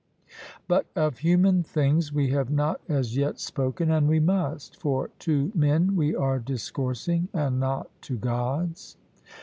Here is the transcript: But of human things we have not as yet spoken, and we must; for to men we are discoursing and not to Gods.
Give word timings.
But 0.67 0.87
of 0.95 1.19
human 1.19 1.61
things 1.61 2.11
we 2.11 2.29
have 2.31 2.49
not 2.49 2.81
as 2.89 3.15
yet 3.15 3.39
spoken, 3.39 3.91
and 3.91 4.07
we 4.07 4.19
must; 4.19 4.77
for 4.81 5.09
to 5.19 5.51
men 5.53 5.95
we 5.95 6.15
are 6.15 6.39
discoursing 6.39 7.27
and 7.35 7.59
not 7.59 7.87
to 8.09 8.17
Gods. 8.17 8.97